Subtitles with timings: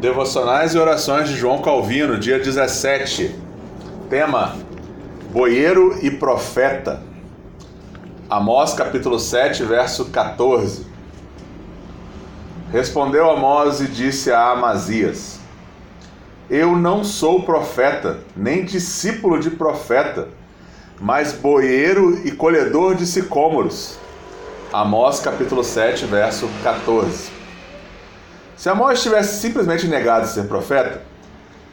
[0.00, 3.34] Devocionais e orações de João Calvino, dia 17.
[4.10, 4.56] Tema:
[5.30, 7.02] Boieiro e profeta.
[8.28, 10.84] Amós capítulo 7, verso 14.
[12.72, 15.38] Respondeu Amós e disse a Amazias:
[16.50, 20.28] Eu não sou profeta, nem discípulo de profeta,
[21.00, 23.96] mas boieiro e colhedor de sicômoros.
[24.72, 27.43] Amós capítulo 7, verso 14.
[28.56, 31.02] Se Amós tivesse simplesmente negado ser profeta,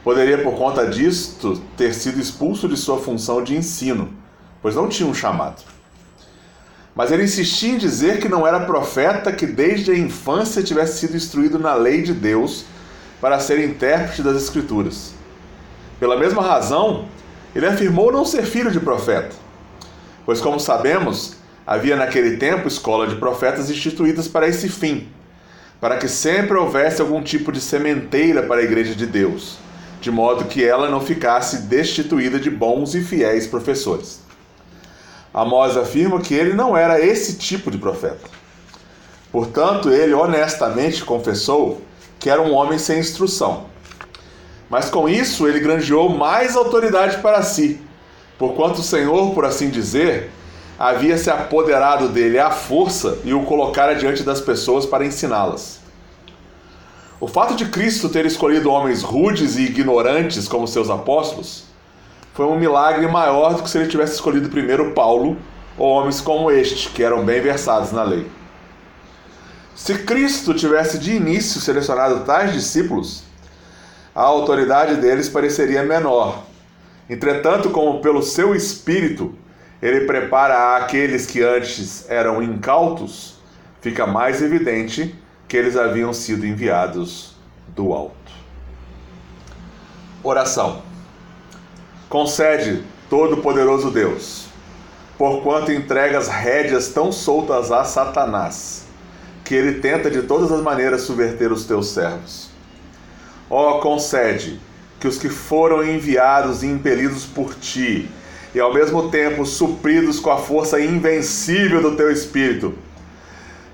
[0.02, 4.12] poderia por conta disto ter sido expulso de sua função de ensino,
[4.60, 5.62] pois não tinha um chamado.
[6.94, 11.16] Mas ele insistia em dizer que não era profeta que desde a infância tivesse sido
[11.16, 12.64] instruído na lei de Deus
[13.20, 15.14] para ser intérprete das Escrituras.
[16.00, 17.06] Pela mesma razão,
[17.54, 19.34] ele afirmou não ser filho de profeta,
[20.26, 25.08] pois, como sabemos, havia naquele tempo escola de profetas instituídas para esse fim,
[25.82, 29.56] para que sempre houvesse algum tipo de sementeira para a igreja de Deus,
[30.00, 34.20] de modo que ela não ficasse destituída de bons e fiéis professores.
[35.34, 38.20] Amós afirma que ele não era esse tipo de profeta.
[39.32, 41.82] Portanto, ele honestamente confessou
[42.20, 43.66] que era um homem sem instrução.
[44.70, 47.80] Mas com isso, ele granjeou mais autoridade para si,
[48.38, 50.30] porquanto o Senhor, por assim dizer,
[50.78, 55.80] havia se apoderado dele à força e o colocara diante das pessoas para ensiná-las.
[57.20, 61.64] O fato de Cristo ter escolhido homens rudes e ignorantes como seus apóstolos
[62.34, 65.36] foi um milagre maior do que se ele tivesse escolhido primeiro Paulo
[65.78, 68.26] ou homens como este, que eram bem versados na lei.
[69.74, 73.22] Se Cristo tivesse de início selecionado tais discípulos,
[74.14, 76.42] a autoridade deles pareceria menor.
[77.08, 79.34] Entretanto, como pelo seu espírito
[79.82, 83.40] ele prepara aqueles que antes eram incautos,
[83.80, 85.12] fica mais evidente
[85.48, 87.34] que eles haviam sido enviados
[87.74, 88.14] do alto.
[90.22, 90.82] Oração.
[92.08, 94.46] Concede, Todo-Poderoso Deus,
[95.18, 98.86] porquanto entregas rédeas tão soltas a Satanás,
[99.44, 102.50] que ele tenta de todas as maneiras subverter os teus servos.
[103.50, 104.60] Ó, concede
[105.00, 108.08] que os que foram enviados e impelidos por ti,
[108.54, 112.74] e ao mesmo tempo supridos com a força invencível do teu espírito,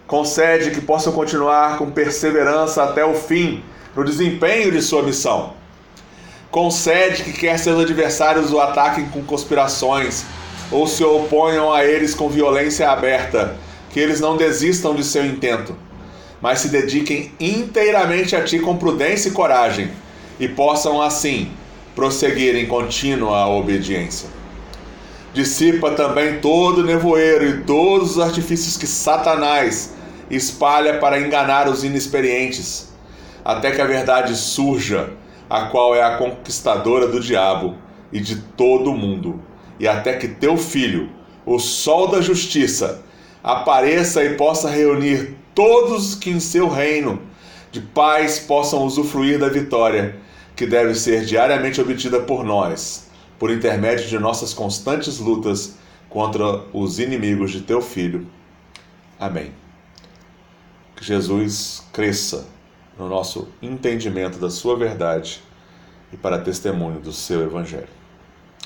[0.06, 3.62] concede que possam continuar com perseverança até o fim
[3.94, 5.58] no desempenho de sua missão
[6.50, 10.24] concede que quer seus adversários o ataquem com conspirações
[10.70, 13.56] ou se oponham a eles com violência aberta,
[13.90, 15.74] que eles não desistam de seu intento,
[16.40, 19.90] mas se dediquem inteiramente a ti com prudência e coragem,
[20.38, 21.50] e possam assim
[21.94, 24.28] prosseguir em contínua obediência.
[25.32, 29.94] Dissipa também todo o nevoeiro e todos os artifícios que Satanás
[30.30, 32.88] espalha para enganar os inexperientes,
[33.44, 35.10] até que a verdade surja
[35.48, 37.76] a qual é a conquistadora do diabo
[38.12, 39.40] e de todo o mundo,
[39.78, 41.10] e até que teu filho,
[41.46, 43.02] o sol da justiça,
[43.42, 47.20] apareça e possa reunir todos que em seu reino
[47.70, 50.16] de paz possam usufruir da vitória
[50.56, 53.07] que deve ser diariamente obtida por nós,
[53.38, 55.76] por intermédio de nossas constantes lutas
[56.08, 58.26] contra os inimigos de teu filho.
[59.18, 59.52] Amém.
[60.96, 62.46] Que Jesus cresça
[62.98, 65.40] no nosso entendimento da Sua verdade
[66.12, 67.88] e para testemunho do seu Evangelho.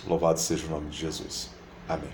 [0.07, 1.51] Louvado seja o nome de Jesus.
[1.89, 2.11] Amém.